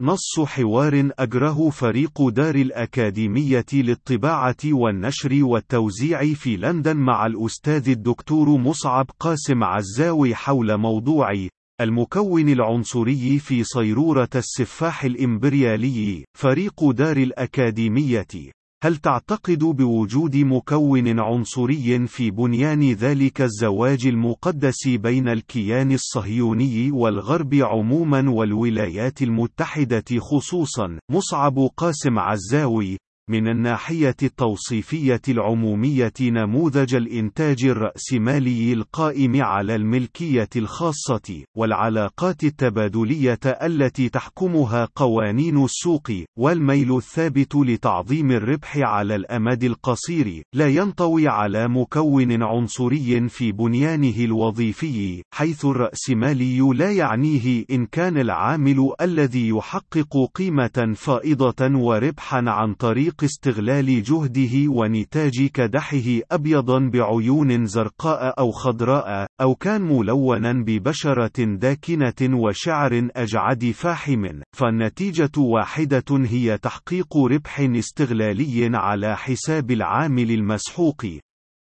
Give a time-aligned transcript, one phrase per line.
[0.00, 9.06] نص حوار أجره فريق دار الأكاديمية للطباعة والنشر والتوزيع في لندن مع الأستاذ الدكتور مصعب
[9.20, 11.32] قاسم عزاوي حول موضوع
[11.80, 18.26] المكون العنصري في صيرورة السفاح الإمبريالي فريق دار الأكاديمية.
[18.84, 28.30] هل تعتقد بوجود مكون عنصري في بنيان ذلك الزواج المقدس بين الكيان الصهيوني والغرب عموما
[28.30, 32.96] والولايات المتحدة خصوصا؟ مصعب قاسم عزاوي
[33.30, 44.88] من الناحية التوصيفية العمومية نموذج الإنتاج الرأسمالي القائم على الملكية الخاصة، والعلاقات التبادلية التي تحكمها
[44.96, 53.52] قوانين السوق، والميل الثابت لتعظيم الربح على الأمد القصير، لا ينطوي على مكون عنصري في
[53.52, 62.74] بنيانه الوظيفي، حيث الرأسمالي لا يعنيه إن كان العامل الذي يحقق قيمة فائضة وربحا عن
[62.74, 71.44] طريق طريق استغلال جهده ونتاج كدحه أبيضا بعيون زرقاء أو خضراء، أو كان ملونا ببشرة
[71.44, 81.06] داكنة وشعر أجعد فاحم، فالنتيجة واحدة هي تحقيق ربح استغلالي على حساب العامل المسحوق،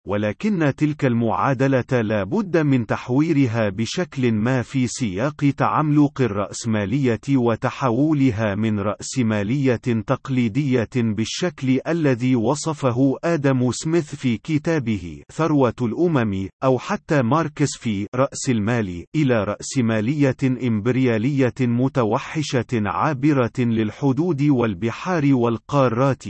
[0.08, 8.80] ولكن تلك المعادلة لا بد من تحويرها بشكل ما في سياق تعملق الرأسمالية وتحولها من
[8.80, 18.06] رأسمالية تقليدية بالشكل الذي وصفه آدم سميث في كتابه ثروة الأمم أو حتى ماركس في
[18.14, 26.24] رأس المال إلى رأسمالية إمبريالية متوحشة عابرة للحدود والبحار والقارات.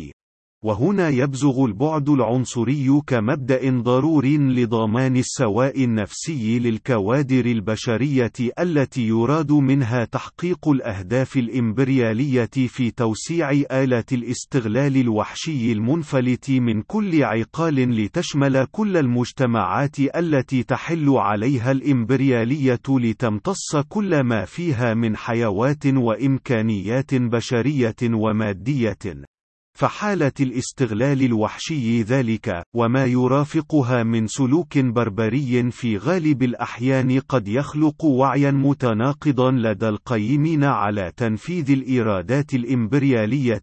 [0.64, 10.68] وهنا يبزغ البعد العنصري كمبدأ ضروري لضمان السواء النفسي للكوادر البشرية التي يراد منها تحقيق
[10.68, 20.62] الأهداف الإمبريالية في توسيع آلة الاستغلال الوحشي المنفلت من كل عقال لتشمل كل المجتمعات التي
[20.62, 29.27] تحل عليها الإمبريالية لتمتص كل ما فيها من حيوات وإمكانيات بشرية ومادية.
[29.78, 38.50] فحالة الاستغلال الوحشي ذلك، وما يرافقها من سلوك بربري في غالب الأحيان قد يخلق وعيا
[38.50, 43.62] متناقضا لدى القيمين على تنفيذ الإرادات الإمبريالية،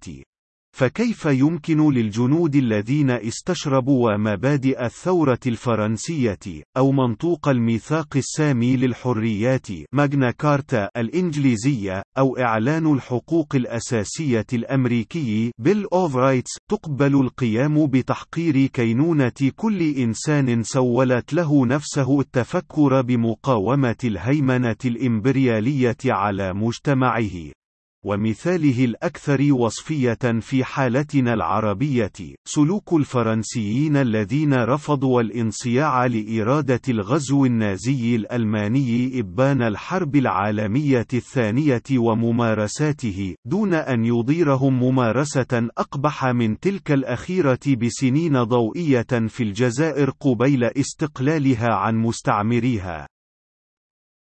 [0.76, 10.90] فكيف يمكن للجنود الذين استشربوا مبادئ الثورة الفرنسية، أو منطوق الميثاق السامي للحريات ماغنا كارتا
[10.98, 20.64] الإنجليزية، أو إعلان الحقوق الأساسية الأمريكي Bill of Rights، تقبل القيام بتحقير كينونة كل إنسان
[20.64, 27.65] سولت له نفسه التفكر بمقاومة الهيمنة الإمبريالية على مجتمعه.
[28.06, 32.12] ومثاله الأكثر وصفية في حالتنا العربية،
[32.46, 43.74] سلوك الفرنسيين الذين رفضوا الانصياع لإرادة الغزو النازي الألماني إبان الحرب العالمية الثانية وممارساته، دون
[43.74, 53.08] أن يضيرهم ممارسة أقبح من تلك الأخيرة بسنين ضوئية في الجزائر قبيل استقلالها عن مستعمريها.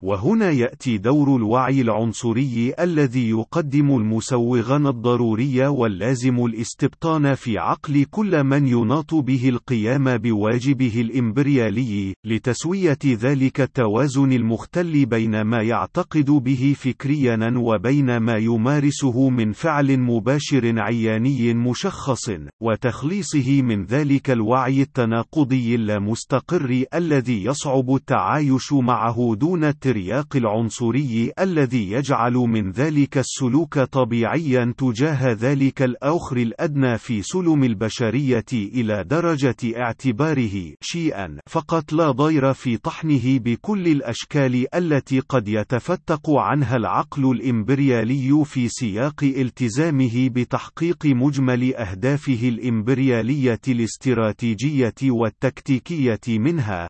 [0.04, 8.68] وهنا يأتي دور الوعي العنصري الذي يقدم المسوغان الضروري واللازم الاستبطان في عقل كل من
[8.68, 18.18] يناط به القيام بواجبه الإمبريالي، لتسوية ذلك التوازن المختل بين ما يعتقد به فكريا وبين
[18.18, 22.32] ما يمارسه من فعل مباشر عياني مشخص،
[22.62, 31.92] وتخليصه من ذلك الوعي التناقضي اللامستقر الذي يصعب التعايش معه دون التركيز الترياق العنصري الذي
[31.92, 40.74] يجعل من ذلك السلوك طبيعيا تجاه ذلك الأخر الأدنى في سلم البشرية إلى درجة اعتباره
[40.82, 48.68] شيئا فقط لا ضير في طحنه بكل الأشكال التي قد يتفتق عنها العقل الإمبريالي في
[48.68, 56.88] سياق التزامه بتحقيق مجمل أهدافه الإمبريالية الاستراتيجية والتكتيكية منها.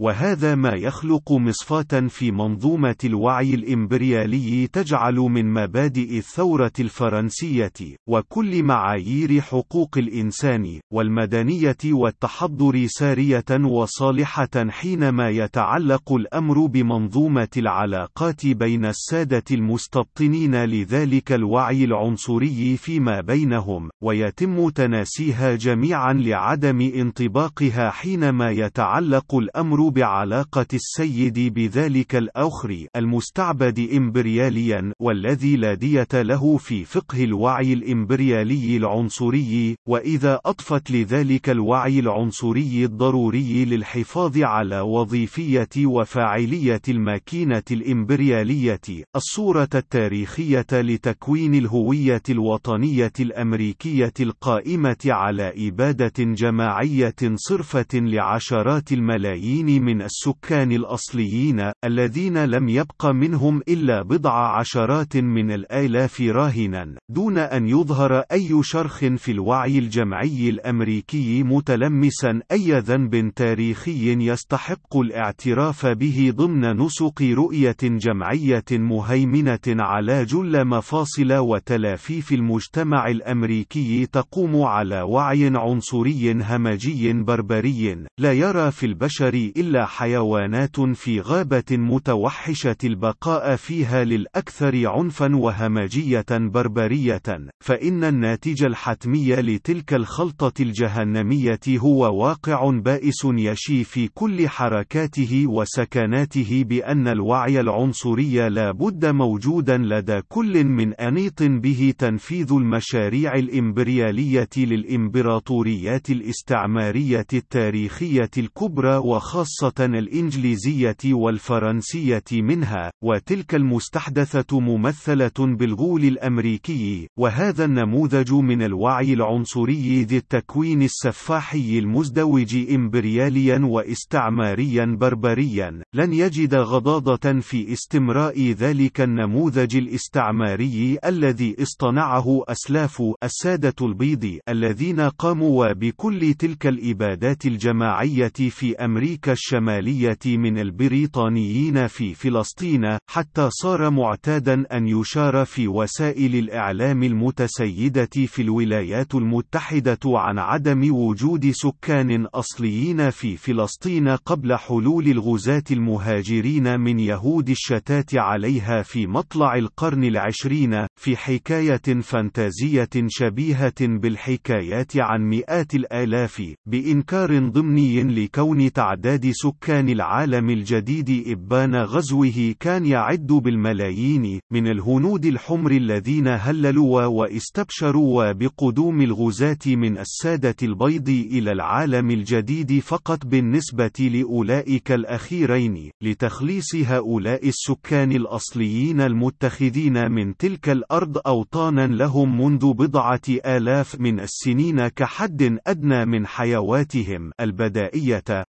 [0.00, 7.72] وهذا ما يخلق مصفاة في منظومة الوعي الإمبريالي تجعل من مبادئ الثورة الفرنسية،
[8.08, 19.44] وكل معايير حقوق الإنسان، والمدنية والتحضر سارية وصالحة حينما يتعلق الأمر بمنظومة العلاقات بين السادة
[19.50, 30.66] المستبطنين لذلك الوعي العنصري فيما بينهم، ويتم تناسيها جميعا لعدم انطباقها حينما يتعلق الأمر بعلاقة
[30.74, 40.40] السيد بذلك الآخر المستعبد إمبرياليا والذي لا دية له في فقه الوعي الإمبريالي العنصري وإذا
[40.46, 48.80] أضفت لذلك الوعي العنصري الضروري للحفاظ على وظيفية وفاعلية الماكينة الإمبريالية
[49.16, 60.72] الصورة التاريخية لتكوين الهوية الوطنية الأمريكية القائمة على إبادة جماعية صرفة لعشرات الملايين من السكان
[60.72, 68.62] الأصليين الذين لم يبق منهم إلا بضع عشرات من الآلاف راهنا دون أن يظهر أي
[68.62, 77.76] شرخ في الوعي الجمعي الأمريكي متلمسا أي ذنب تاريخي يستحق الاعتراف به ضمن نسق رؤية
[77.82, 88.32] جمعية مهيمنة على جل مفاصل وتلافيف المجتمع الأمريكي تقوم على وعي عنصري همجي بربري لا
[88.32, 97.22] يرى في البشر إلا حيوانات في غابة متوحشة البقاء فيها للأكثر عنفا وهمجية بربرية
[97.60, 107.08] فإن الناتج الحتمي لتلك الخلطة الجهنمية هو واقع بائس يشي في كل حركاته وسكناته بأن
[107.08, 117.26] الوعي العنصري لا بد موجودا لدى كل من أنيط به تنفيذ المشاريع الإمبريالية للإمبراطوريات الاستعمارية
[117.32, 119.53] التاريخية الكبرى وخاصة
[119.94, 130.82] الإنجليزية والفرنسية منها وتلك المستحدثة ممثلة بالغول الأمريكي وهذا النموذج من الوعي العنصري ذي التكوين
[130.82, 142.44] السفاحي المزدوج إمبرياليا واستعماريا بربريا لن يجد غضاضة في استمراء ذلك النموذج الاستعماري الذي اصطنعه
[142.48, 152.14] أسلاف السادة البيض الذين قاموا بكل تلك الإبادات الجماعية في أمريكا الشمالية من البريطانيين في
[152.14, 160.94] فلسطين حتى صار معتادا أن يشار في وسائل الإعلام المتسيدة في الولايات المتحدة عن عدم
[160.94, 169.54] وجود سكان أصليين في فلسطين قبل حلول الغزاة المهاجرين من يهود الشتات عليها في مطلع
[169.56, 179.88] القرن العشرين في حكاية فانتازية شبيهة بالحكايات عن مئات الآلاف بإنكار ضمني لكون تعداد سكان
[179.88, 189.58] العالم الجديد إبان غزوه كان يعد بالملايين من الهنود الحمر الذين هللوا واستبشروا بقدوم الغزاة
[189.66, 200.10] من السادة البيض إلى العالم الجديد فقط بالنسبة لأولئك الأخيرين لتخليص هؤلاء السكان الأصليين المتخذين
[200.10, 208.44] من تلك الأرض أوطانا لهم منذ بضعة آلاف من السنين كحد أدنى من حيواتهم البدائية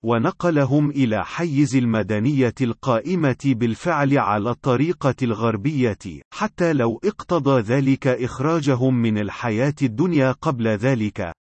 [0.74, 9.18] ونقلهم إلى حيز المدنية القائمة بالفعل على الطريقة الغربية حتى لو اقتضى ذلك إخراجهم من
[9.18, 11.43] الحياة الدنيا قبل ذلك.